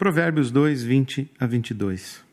Provérbios 0.00 0.50
2, 0.50 0.82
20 0.82 1.30
a 1.38 1.46
22. 1.46 2.24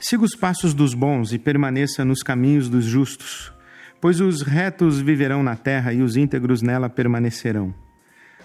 Siga 0.00 0.24
os 0.24 0.34
passos 0.34 0.74
dos 0.74 0.94
bons 0.94 1.32
e 1.32 1.38
permaneça 1.38 2.04
nos 2.04 2.24
caminhos 2.24 2.68
dos 2.68 2.84
justos, 2.84 3.52
pois 4.00 4.20
os 4.20 4.42
retos 4.42 4.98
viverão 4.98 5.44
na 5.44 5.54
terra 5.54 5.92
e 5.92 6.02
os 6.02 6.16
íntegros 6.16 6.60
nela 6.60 6.90
permanecerão. 6.90 7.72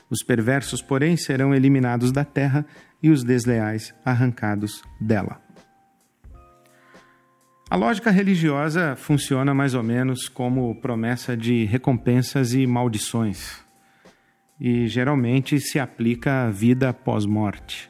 Os 0.07 0.21
perversos, 0.21 0.79
porém, 0.79 1.17
serão 1.17 1.51
eliminados 1.51 2.11
da 2.11 2.23
terra 2.23 2.63
e 3.01 3.09
os 3.09 3.23
desleais 3.23 3.91
arrancados 4.05 4.83
dela. 5.01 5.42
A 7.73 7.75
lógica 7.75 8.11
religiosa 8.11 8.95
funciona 8.95 9.51
mais 9.51 9.73
ou 9.73 9.81
menos 9.81 10.29
como 10.29 10.75
promessa 10.75 11.35
de 11.35 11.65
recompensas 11.65 12.53
e 12.53 12.67
maldições, 12.67 13.63
e 14.59 14.87
geralmente 14.87 15.59
se 15.59 15.79
aplica 15.79 16.43
à 16.43 16.51
vida 16.51 16.93
pós-morte. 16.93 17.89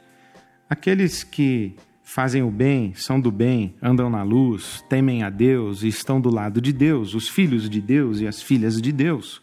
Aqueles 0.70 1.22
que 1.22 1.76
fazem 2.02 2.42
o 2.42 2.50
bem, 2.50 2.94
são 2.94 3.20
do 3.20 3.30
bem, 3.30 3.74
andam 3.82 4.08
na 4.08 4.22
luz, 4.22 4.82
temem 4.88 5.22
a 5.22 5.28
Deus 5.28 5.82
e 5.82 5.88
estão 5.88 6.18
do 6.18 6.30
lado 6.30 6.62
de 6.62 6.72
Deus, 6.72 7.12
os 7.12 7.28
filhos 7.28 7.68
de 7.68 7.82
Deus 7.82 8.20
e 8.20 8.26
as 8.26 8.40
filhas 8.40 8.80
de 8.80 8.90
Deus, 8.90 9.42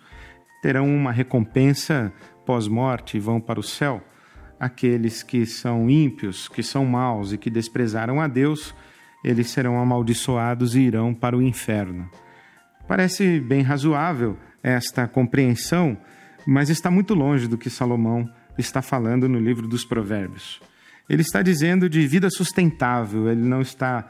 terão 0.59 0.89
uma 0.89 1.11
recompensa 1.11 2.11
pós-morte 2.48 3.16
e 3.16 3.20
vão 3.20 3.39
para 3.39 3.59
o 3.59 3.64
céu. 3.64 4.03
Aqueles 4.59 5.22
que 5.22 5.45
são 5.45 5.88
ímpios, 5.88 6.48
que 6.48 6.64
são 6.64 6.83
maus 6.83 7.31
e 7.31 7.38
que 7.38 7.52
desprezaram 7.52 8.20
a 8.20 8.28
Deus, 8.28 8.73
eles 9.23 9.50
serão 9.50 9.80
amaldiçoados 9.80 10.75
e 10.75 10.81
irão 10.81 11.14
para 11.14 11.38
o 11.38 11.41
inferno. 11.41 12.09
Parece 12.88 13.39
bem 13.39 13.61
razoável 13.61 14.38
esta 14.64 15.08
compreensão, 15.08 15.97
mas 16.45 16.69
está 16.69 16.91
muito 16.91 17.14
longe 17.14 17.47
do 17.47 17.58
que 17.58 17.69
Salomão 17.69 18.30
está 18.58 18.81
falando 18.81 19.30
no 19.30 19.39
livro 19.39 19.67
dos 19.67 19.86
Provérbios. 19.86 20.61
Ele 21.10 21.21
está 21.21 21.42
dizendo 21.42 21.89
de 21.89 22.05
vida 22.08 22.30
sustentável, 22.30 23.30
ele 23.30 23.42
não 23.42 23.61
está 23.61 24.10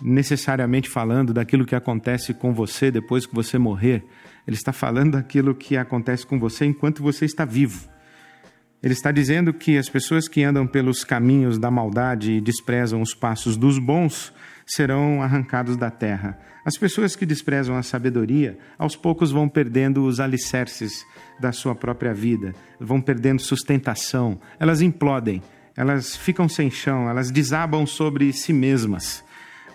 necessariamente 0.00 0.88
falando 0.88 1.32
daquilo 1.32 1.64
que 1.64 1.74
acontece 1.74 2.34
com 2.34 2.52
você 2.52 2.90
depois 2.90 3.26
que 3.26 3.34
você 3.34 3.58
morrer. 3.58 4.04
Ele 4.46 4.56
está 4.56 4.72
falando 4.72 5.12
daquilo 5.12 5.54
que 5.54 5.76
acontece 5.76 6.26
com 6.26 6.38
você 6.38 6.64
enquanto 6.64 7.02
você 7.02 7.24
está 7.24 7.44
vivo. 7.44 7.88
Ele 8.86 8.92
está 8.92 9.10
dizendo 9.10 9.52
que 9.52 9.76
as 9.76 9.88
pessoas 9.88 10.28
que 10.28 10.44
andam 10.44 10.64
pelos 10.64 11.02
caminhos 11.02 11.58
da 11.58 11.72
maldade 11.72 12.34
e 12.34 12.40
desprezam 12.40 13.02
os 13.02 13.12
passos 13.12 13.56
dos 13.56 13.80
bons 13.80 14.32
serão 14.64 15.20
arrancados 15.20 15.76
da 15.76 15.90
terra. 15.90 16.38
As 16.64 16.76
pessoas 16.76 17.16
que 17.16 17.26
desprezam 17.26 17.76
a 17.76 17.82
sabedoria, 17.82 18.56
aos 18.78 18.94
poucos 18.94 19.32
vão 19.32 19.48
perdendo 19.48 20.06
os 20.06 20.20
alicerces 20.20 21.04
da 21.40 21.50
sua 21.50 21.74
própria 21.74 22.14
vida, 22.14 22.54
vão 22.78 23.00
perdendo 23.00 23.42
sustentação, 23.42 24.38
elas 24.56 24.80
implodem, 24.80 25.42
elas 25.76 26.14
ficam 26.14 26.48
sem 26.48 26.70
chão, 26.70 27.10
elas 27.10 27.32
desabam 27.32 27.84
sobre 27.88 28.32
si 28.32 28.52
mesmas. 28.52 29.24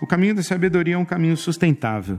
O 0.00 0.06
caminho 0.06 0.36
da 0.36 0.42
sabedoria 0.42 0.94
é 0.94 0.98
um 0.98 1.04
caminho 1.04 1.36
sustentável. 1.36 2.18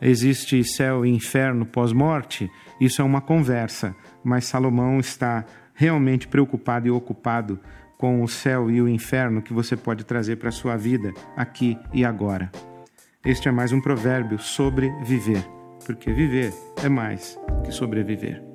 Existe 0.00 0.64
céu 0.64 1.04
e 1.04 1.10
inferno 1.10 1.66
pós-morte? 1.66 2.50
Isso 2.80 3.02
é 3.02 3.04
uma 3.04 3.20
conversa, 3.20 3.94
mas 4.24 4.46
Salomão 4.46 4.98
está 4.98 5.44
realmente 5.74 6.28
preocupado 6.28 6.86
e 6.86 6.90
ocupado 6.90 7.58
com 7.98 8.22
o 8.22 8.28
céu 8.28 8.70
e 8.70 8.80
o 8.80 8.88
inferno 8.88 9.42
que 9.42 9.52
você 9.52 9.76
pode 9.76 10.04
trazer 10.04 10.36
para 10.36 10.48
a 10.48 10.52
sua 10.52 10.76
vida 10.76 11.12
aqui 11.36 11.78
e 11.92 12.04
agora. 12.04 12.50
Este 13.24 13.48
é 13.48 13.52
mais 13.52 13.72
um 13.72 13.80
provérbio 13.80 14.38
sobre 14.38 14.90
viver, 15.04 15.42
porque 15.86 16.12
viver 16.12 16.52
é 16.82 16.88
mais 16.88 17.38
que 17.64 17.72
sobreviver. 17.72 18.53